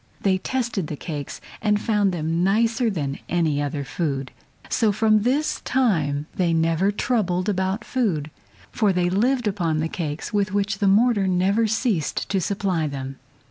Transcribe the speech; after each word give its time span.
They 0.21 0.39
tasted 0.39 0.87
the 0.87 0.95
cakes 0.95 1.39
and 1.61 1.79
found 1.79 2.11
them 2.11 2.43
nicer 2.43 2.89
than 2.89 3.19
any 3.29 3.61
other 3.61 3.83
food. 3.83 4.31
So 4.67 4.91
from 4.91 5.21
this 5.21 5.61
time 5.63 6.25
they 6.33 6.53
never 6.55 6.91
troubled 6.91 7.47
about 7.47 7.83
food, 7.85 8.31
for 8.71 8.91
they 8.91 9.11
lived 9.11 9.47
upon 9.47 9.77
the 9.79 9.87
cakes 9.87 10.33
with 10.33 10.53
which 10.55 10.79
the 10.79 10.87
mortar 10.87 11.27
never 11.27 11.67
ceased 11.67 12.27
to 12.29 12.41
supply 12.41 12.87
them. 12.87 13.17